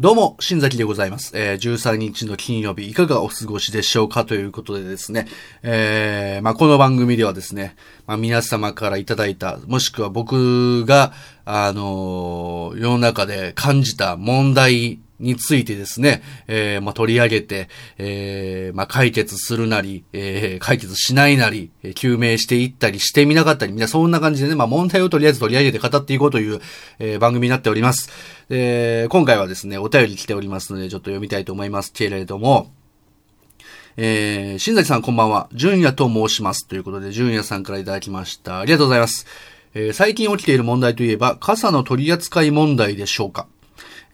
[0.00, 1.30] どうも、新崎でございます。
[1.36, 5.28] えー、13日の金曜日、いかがお過ごしでしょうかということでですね、
[5.62, 11.12] えー、まあ、この番組ではですね、まあ、皆様からいただいた、もしくは僕が、
[11.44, 17.68] あのー世の中で感じた問題についてですね、えー、まあ、取り上げて、
[17.98, 26.60] えー、まあ、解決するなり、えー、解決しないなり、え究明していったりしてみなかったり、みんなそんな感じでね、まあ、問題をとりあえず取り上げて語っていこうという、
[26.98, 28.10] えー、番組になっております。
[28.50, 32.70] えー、今回はですね、お便り来ておりますので、ちょっと読みたいと思いますけれども、
[33.96, 35.48] えー、新崎さんこんばんは。
[35.52, 36.66] 純也と申します。
[36.66, 38.58] ということで、純也さんからいただきました。
[38.58, 39.26] ありがとうございます。
[39.74, 43.46] えー最近起きている問題といえば、傘の取り扱い問題でしょうか。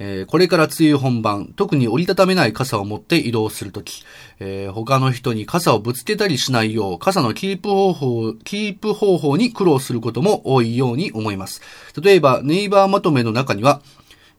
[0.03, 4.03] えーこれから梅雨本番、特に折りたためない傘を持って移動するとき、
[4.41, 11.61] えー他の人に傘をぶつけたりしないよう、傘のキープ方法、キープ方法に苦労することも多いように思います。
[12.03, 13.83] 例えば、ネイバーまとめの中には、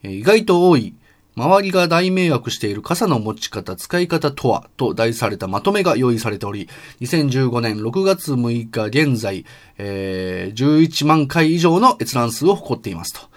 [0.01, 0.95] えー意外と多い、
[1.35, 6.69] 周りが大迷惑している傘の持ち方、使い方とは、と題されたまとめが用意されており、
[7.01, 9.45] 2015年6月6日現在、
[9.77, 13.30] えー11万回以上の閲覧数を誇っていますと。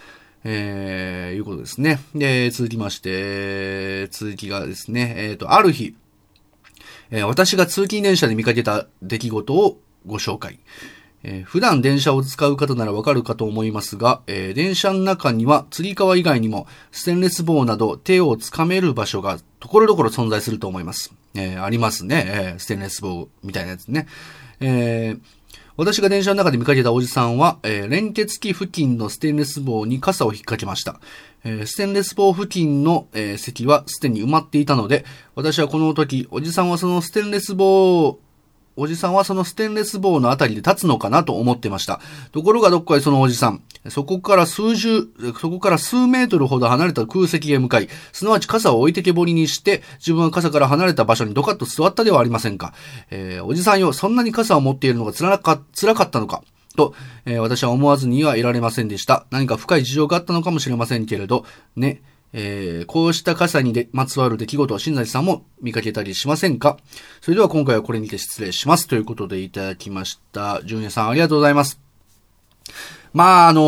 [0.44, 2.00] えーいうことですね。
[2.14, 5.96] で、続きまして、続きがですね、えっ、と、ある日、
[7.10, 10.58] えー私が通勤電車で見かけた出来事をご紹介。
[11.22, 21.14] えー普段電車を使う方ならわかるかと思いますが、えー電車の中には釣り革以外にもステンレス棒など手をつかめる場所がところどころ存在すると思います。
[21.34, 24.06] えーありますね、えステンレス棒みたいなやつね。
[24.60, 25.20] えー
[25.76, 31.00] 私が電車の中で見かけたおじさんは、えー連結機付近のステンレス棒に傘を引っ掛けました。
[31.42, 38.20] えーステンレス棒付近の、えー席はすでに埋まっていたので、私はこの時、おじさんはそのステンレス棒
[38.76, 42.00] おじさんはそのステンレス棒のあたりで立つのかなと思ってました。
[42.32, 45.06] ところがどっかでそのおじさん、そこから数十、
[45.40, 52.74] そこから数メートルほど離れた空席へ向かい、すなわち傘を置いてけぼりにして、自分は傘から離れた場所にドカッと座ったではありませんか。
[53.10, 56.42] えーおじさんよ、そんなに傘を持っているのが辛か辛かったのか。
[56.76, 56.94] と、
[57.26, 59.26] えー私は思わずにはいられませんでした。
[59.30, 61.44] 何か深い事情があったのかもしれませんけれど、
[61.76, 62.02] ね、
[62.36, 66.76] えーこうした傘にでまつわる出来事を新崎さんも見かけたりしませんか？
[67.20, 68.88] それでは今回はこれにて失礼します。
[68.88, 70.60] ということでいただきました。
[70.64, 71.80] 純也さんありがとうございます。
[73.12, 73.60] まあ、あの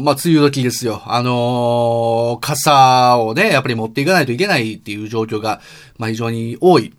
[0.00, 1.02] まあ、梅雨時ですよ。
[1.04, 5.60] あのー傘をね、やっぱり持っていかないといけないっていう状況が、
[5.98, 6.94] まあ、非常に多い。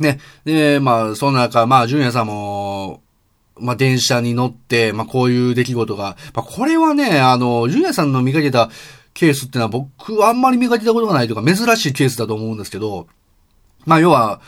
[0.00, 0.18] ね。
[0.44, 3.00] で、まあ、その中、まあ、純也さんも、
[3.60, 8.68] まあ、電車に乗って、まあ、こういう出来事が、まあ、これはね、あの、純也さんの見かけた
[9.14, 13.06] ケースってのは僕あんまり見かけたことがないというか、珍しいケースだと思うんですけど、
[13.84, 14.40] まあ、要は、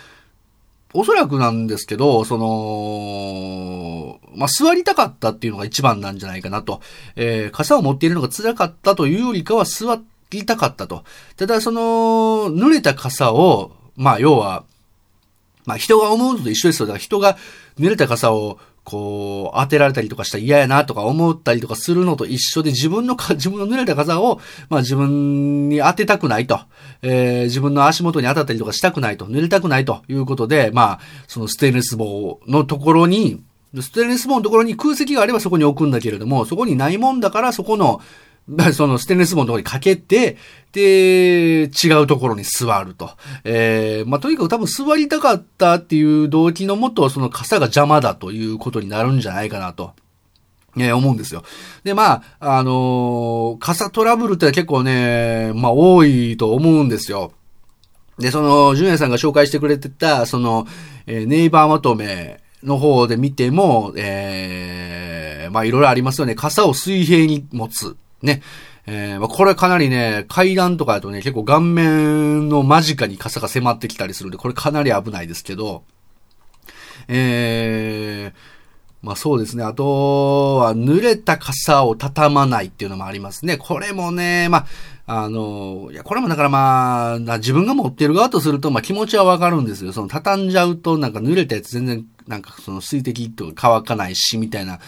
[0.96, 6.80] おそらくなんですけど、その、まあ、座りたかったっていうのが一番なんじゃないかなと。
[7.16, 11.02] えー傘を持っているのが辛かったというよりかは座りたかったと。
[11.36, 11.80] ただ、その、
[12.52, 14.64] 濡れた傘を、まあ、要は、
[15.64, 16.86] まあ人が思うのと一緒ですよ。
[16.86, 17.36] だから人が
[17.78, 26.60] 濡れた傘をこう当てられたりとかしたら嫌やなとか思ったりとかするのと一緒で自分のか、 自分の濡れた傘をまあ自分に当てたくないと。
[27.02, 29.26] えー自分の足元に当たったりとかしたくないと。
[29.26, 33.40] 濡れたくないということで、まあそのステンレス棒のところに、
[33.80, 38.00] ステンレス棒のところに空席があればそこに置くんだけれども、そこにないもんだからそこの、
[38.74, 40.36] そのステンレス棒のところにかけて、
[40.72, 43.10] で、違うところに座ると。
[43.44, 49.92] えーまあとにかく多分座りたかったっていう動機のもと、その傘が邪魔だということになるんじゃないかなと。
[50.76, 51.42] えー思うんですよ。
[51.84, 57.32] で、まあ、あのー傘トラブルって結構ね、まあ多いと思うんですよ。
[58.18, 60.66] で、その、純也さんが紹介してくれてた、その、
[61.06, 66.34] えーネイバーまとめの方で見ても、えーまあいろいろありますよね。
[66.34, 67.96] 傘を水平に持つ。
[68.24, 68.42] ね。
[68.86, 75.84] えーまあ、これかなりね、階段とかだとね、結構顔面の間近に傘が迫ってきたりするんで、これかなり危ないですけど、
[77.08, 78.38] えー、
[79.00, 79.64] まあそうですね。
[79.64, 83.56] あとは、濡れた傘を畳まないっていうのもありますね。
[83.56, 84.66] これもね、ま
[85.06, 89.92] あ、あの、いや、これもだからまあ、自分が持ってる側とすると、まあ気持ちはわかるんですよ。
[89.92, 94.78] その畳んじゃうと、なんか濡れたやつ全然、なんかその水滴とか乾かないし、みたいな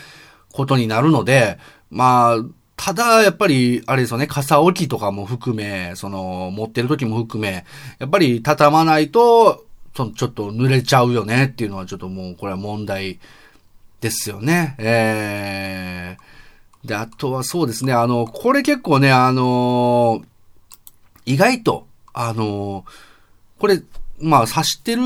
[0.53, 1.59] ことになるので、
[1.91, 2.37] まあ、
[2.77, 7.65] ただ、やっぱり、あれですよね、傘置きとかも含め、その、持ってる時も含め、
[7.99, 9.65] やっぱり畳まないと、
[9.95, 13.19] ちょっと濡れちゃうよねっていうのはちょっともう、これは問題
[14.01, 14.75] ですよね。
[14.79, 20.23] えー、で、あとはそうですね、あの、これ結構ね、あの
[21.25, 22.85] 意外と、あの
[23.59, 23.83] これ、
[24.19, 25.03] まあ、指してる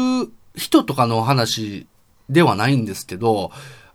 [0.55, 1.87] 人とかの話
[2.29, 3.51] ではないんですけど、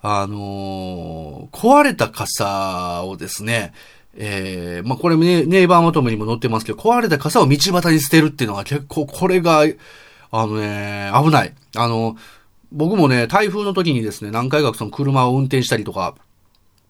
[0.07, 3.74] あのー壊れた傘をですね、
[4.16, 9.66] えー、まあ、これね、ネイバーまとめにも載ってますけど、壊れた傘を道端に捨てるっていうのが結構、これが、
[10.31, 11.54] あのね、危ない。
[11.75, 12.18] あの、
[12.72, 16.16] 僕もね、台風の時にですね、何回かその車を運転したりとか、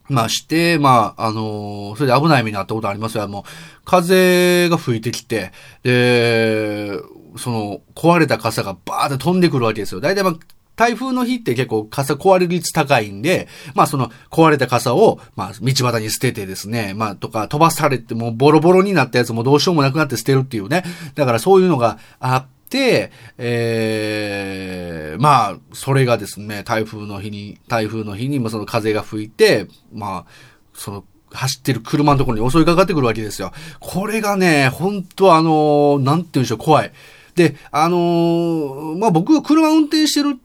[0.08, 3.26] まあして、まあ、あのー、それで危ない目になったことありますよ。
[3.28, 3.42] もう、
[3.84, 5.52] 風が吹いてきて、
[5.82, 6.98] で、
[7.38, 10.00] その、壊れた傘がバーって飛んでくるわけですよ。
[10.00, 10.34] 大体まあ、
[10.76, 20.84] 台風の日って結構傘壊れる率高いんで、まあその壊れた傘を、まあ道端に捨ててですね、まあとか飛ばされてもうボロボロになったやつもどうしようもなくなって捨てるっていうね。
[21.14, 30.30] だからそういうのがあって、ええー、まあ、それがですね、台風の日に、台風の日に、まあその風が吹いて、まあ、
[30.74, 33.52] その、走ってる車のところに襲いかかってくるわけですよ。
[33.80, 36.92] これがね、本当あの、なんて言うんでしょう、怖い。
[37.34, 40.38] で、あのー、まあ僕が車運転してる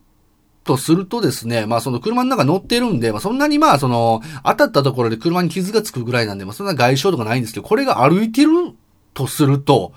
[0.63, 8.49] とするとですね、まあその車の中乗ってるんで、まあそんなにまあその、当たったところで車に傷がつくぐらいなんで、まあそんな外傷とかないんですけど、これが歩いてる
[9.13, 9.93] とすると、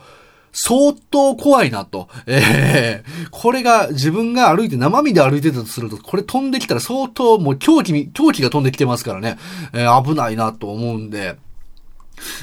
[0.54, 2.08] 相当怖いなと。
[2.26, 9.36] ええー、これが自分が歩いて生身で歩いてたとすると、これ飛んできたら相当もう狂気に、狂気が飛んできてますからね、
[9.72, 11.36] えー、危ないなと思うんで。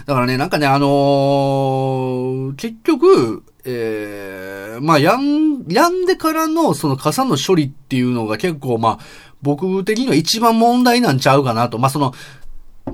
[0.06, 9.00] だからね、なんかね、あのー、結局、えー、まあ、やん、やんでからのその傘の処理っていうのが結構まあ、
[9.42, 11.78] 僕的には一番問題なんちゃうかなと。
[11.78, 12.14] まあ、その、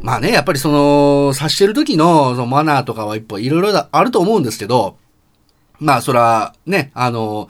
[0.01, 4.97] まあね、やっぱりその、刺してる時のそのマナーとかは一歩いろいろあると思うんですけど、
[5.79, 7.49] まあ、そら、ね、あの、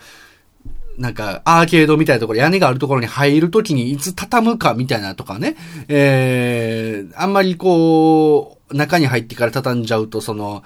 [0.97, 5.56] なんか、アーケードみたいなところ、屋根があるところに入るときにいつ畳むかみたいなとかね、
[5.88, 10.63] えー、あんまりこう、中に入ってから畳んじゃうと、その、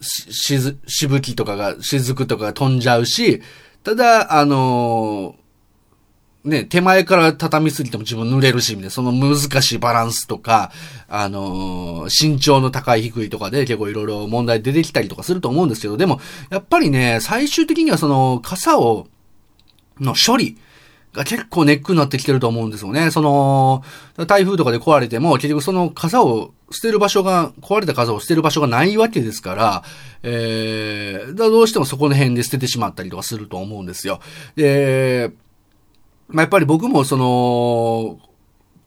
[0.00, 3.42] し、しぶきとかが、雫とかが飛んじゃうし、
[3.82, 5.36] ただ、あの
[6.44, 10.72] ね、手前から畳みすぎても自分濡れるし、みたいな、その難しいバランスとか、
[11.06, 19.06] あのー、身長の高い低いとかで結構いろいろ問題出てきたりとかすると思うんですけど、でも、やっぱりね、最終的にはその、傘を、
[19.98, 20.56] の処理、
[21.12, 23.10] が結構ネックになってきてると思うんですよね。
[23.10, 23.82] その、
[24.26, 29.84] 台風とかで壊れても、結局その傘を捨てる場所が、壊れた傘を捨てる場所がないわけですから、
[30.22, 34.20] えー、どうしてもそこの辺で捨ててしまったりとかすると思うんですよ。
[34.54, 35.32] で、
[36.28, 38.20] まあ、やっぱり僕もその、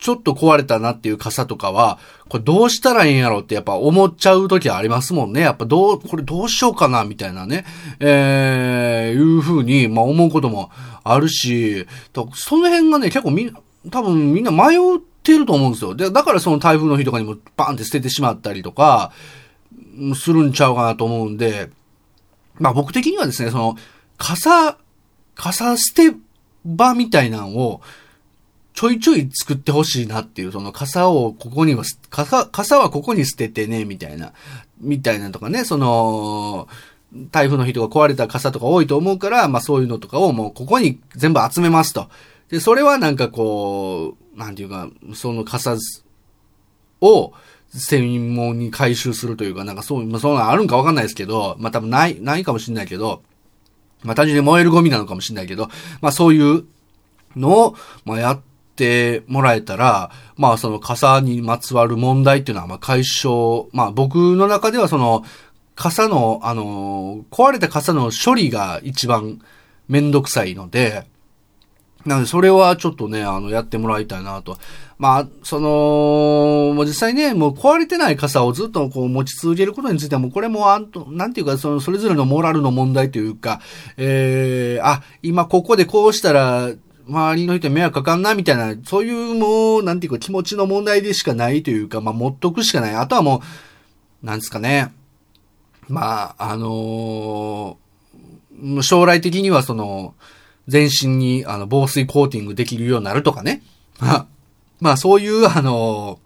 [0.03, 1.97] ちょっと壊れたなっていう傘とかは、
[2.27, 5.39] これどうしたらいいんやろってやっぱ思っちゃう時はありますもんね。
[5.39, 7.63] やっぱどう、これどうしようかなみたいなね、
[8.01, 10.71] えー、いうふうに、まあ思うことも
[11.05, 11.87] あるし、
[12.33, 15.95] その辺がね、結構みんな、多分みんな迷ってると思うんですよ。
[15.95, 19.13] で、だからその台風の日とかにもバーンって捨ててしまったりとか、
[20.17, 21.69] するんちゃうかなと思うんで、
[22.55, 23.77] まあ僕的にはですね、その、
[24.17, 24.77] 傘、
[25.35, 26.13] 傘捨て
[26.65, 27.81] 場みたいなのを、
[28.73, 34.33] ちょいちょい作ってほしいなっていう、その傘をここには、傘、傘はここに捨ててね、みたいな、
[34.81, 36.67] みたいなとかね、その、
[37.31, 42.09] 台風の日とか壊れた傘とか多いと思うから、まあそういうのとかをもうここに全部集めますと。
[42.49, 45.77] で、それはなんかこう、なんていうか、その傘
[47.01, 47.33] を
[47.69, 53.21] 専門に回収するというか、なんかそう、まあそういうのあるんかわかんないですけど、まあ多分ない、ないかもしれないけど、
[54.01, 55.69] まあ単純に燃えるゴミなのかもしれないけど、
[56.01, 56.65] まあそういう
[57.35, 65.23] のを、まあやっててもらえたら、まあその傘にまつわる問題っていうのはまあ解消、まあ僕の中ではその
[65.75, 69.39] 傘の、あの、壊れた傘の処理が一番
[69.87, 71.05] めんどくさいので、
[72.05, 74.57] なので、それはちょっとね、あの、やってもらいたいなと。
[74.97, 83.61] まあ、その、もう実際ね、もう壊れてない傘をずっとこう持ち続けることについては、もこれもあんと、なんていうか、その、それぞれのモラルの問題というか、
[83.97, 86.69] えー、あ、今ここでこうしたら、
[87.07, 92.95] 周りの人に迷惑かかんな、みたいな、そういうもう、なんていうか気持ちの問題でしかないというか、まあ、持っとくしかない。
[92.95, 93.41] あとはも
[94.23, 94.93] う、なんですかね。
[95.89, 100.15] まあ、あのー、将来的にはその、
[100.67, 103.63] 全身にあの防水コーティングできるようになるとかね。
[104.79, 106.19] まあ、そういう、あの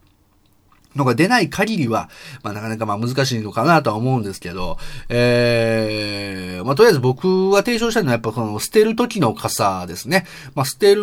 [0.97, 2.09] のが出ない限りは、
[2.43, 4.77] まあなかなかまあ難しいのかなとは思うんですけど、
[5.09, 10.25] ええー、まあとりあえず僕が提唱したのはやっぱこの捨てる時の傘ですね。
[10.55, 11.01] まあ捨てる、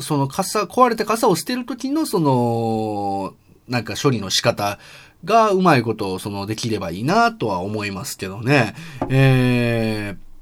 [0.00, 3.34] その傘、壊れた傘を捨てる時のその、
[3.68, 4.78] なんか処理の仕方
[5.24, 8.74] がうまいことをそのできればいいなとは思いますけどね。
[9.08, 10.32] ええー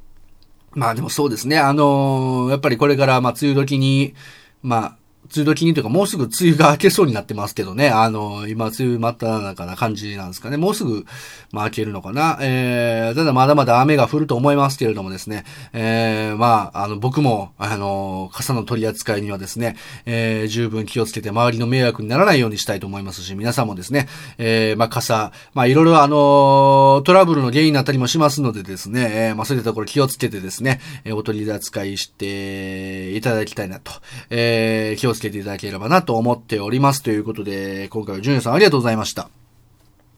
[0.73, 1.59] まあでもそうですね。
[1.59, 4.15] あのー、やっぱりこれから、まあ、梅雨時に、
[4.63, 4.97] まあ、
[5.35, 7.89] 梅雨時にというか、もうすぐ梅雨が明けそうになってますけどね。
[7.89, 10.57] あの、今、梅雨真っ只中な感じなんですかね。
[10.57, 11.07] もうすぐ、
[11.53, 12.39] まあ、明けるのかな。
[12.41, 15.45] えー、ただまだまだ雨が降ると思いますけれどもですね。
[15.73, 24.09] えー、まあ、あの、僕も、あの、傘の取り扱いにはですね、えー、十分気をつけて周りの迷惑にならないようにしたいと思いますし、皆さんもですね、
[24.39, 33.93] えー、まあ、傘、まあ、いろいろあの、トラブルの原因になったりもしますのでですね、えー、まあ、そういったところ気をつけてですね、えー、お取り扱いしていただきたいなと、
[34.31, 39.40] えー、気をつけけていただければなと思っておりますということで、今回はジュニアさんありがとうございました。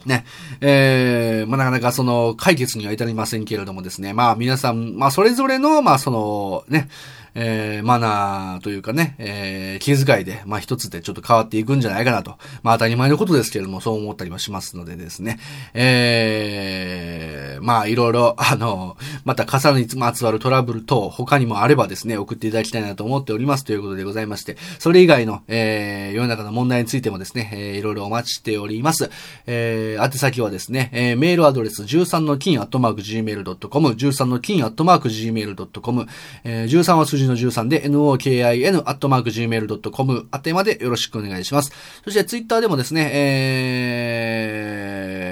[0.06, 0.24] ね。
[0.60, 4.12] えー、まあ、なかなかその解決には至りませんけれどもですね。
[4.12, 6.88] まあ皆さん、まあそれぞれの、まあその、ね、
[7.34, 12.36] えー、マナーというかね、えー、気遣いで、まあ一つでちょっと変わっていくんじゃないかなと。
[12.62, 15.38] まあ当たり前のことですけれども、そう思ったりもしますのでですね。
[15.72, 29.10] えー、まあいろいろ、あの、また傘にまつわるトラブル等、他にもあればですね、送っていただきたいなと思っておりますということでございまして、それ以外の、えー、世の中の問題についてもですね、えー、いろいろお待ちしております。
[29.46, 36.06] えー、宛先はですね、えー、メールアドレス13の金アットマーク gmail.com、13の金アットマーク gmail.com、
[36.44, 41.72] えー、13は数字の13で nokin アットマーク gmail.com 宛てまでよろしくお願いします。
[42.04, 43.98] そしてツイッターでもですね、え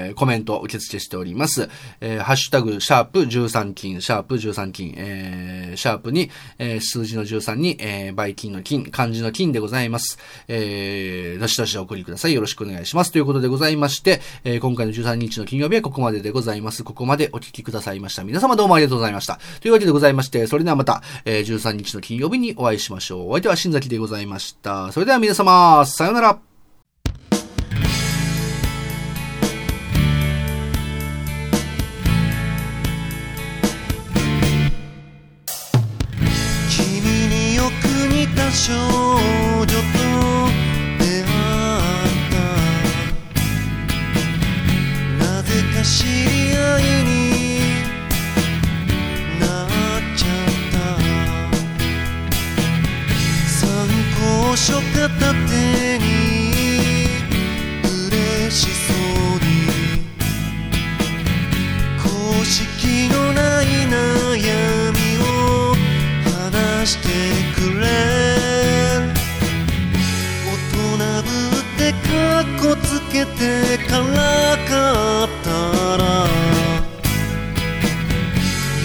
[0.15, 1.69] コメント受付しております。
[1.99, 10.17] えー、ハッシュタグ、シャープ13金、シャープ13金、えー、シャープに、えー、数字の13に、えー、バイ金の金、漢字の金でございます。
[10.47, 12.33] えー、どしどしお送りください。
[12.33, 13.11] よろしくお願いします。
[13.11, 16.83] ということでございまして、えー、今回の13日の金曜日はここまででございます。
[16.83, 18.23] ここまでお聞きくださいました。
[18.23, 19.39] 皆様どうもありがとうございました。
[19.61, 23.29] というわけでございまして、それではまた、えー、13日の金曜日にお会いしましょう。
[23.29, 24.91] お相手は新崎でございました。
[24.91, 26.50] それでは皆様、さようなら。
[55.51, 56.05] 片手に
[58.07, 58.95] 嬉しそう
[59.39, 59.51] に
[62.01, 62.05] 公
[62.45, 64.41] 式のない悩
[64.93, 65.75] みを
[66.47, 67.07] 話して
[67.53, 67.83] くれ。
[70.47, 70.79] 大人
[71.23, 71.27] ぶ
[71.57, 72.07] ってか
[72.41, 73.39] っこつけて
[73.89, 74.07] から
[74.67, 74.71] か
[75.25, 75.47] った
[75.97, 76.01] ら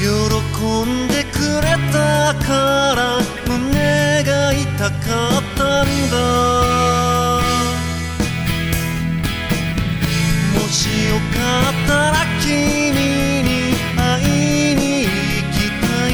[0.01, 0.05] 喜
[0.85, 2.99] んでくれたから
[3.47, 3.86] 胸
[4.61, 4.95] いたか
[5.39, 6.17] ったんだ。
[10.55, 11.37] もしよか
[11.71, 12.53] ったら君
[13.43, 13.51] に
[13.97, 14.01] 会
[14.73, 15.07] いに行
[15.53, 16.11] きたい。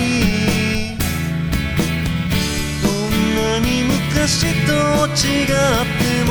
[2.83, 4.31] どんなに昔
[4.67, 4.71] と
[5.13, 6.31] 違って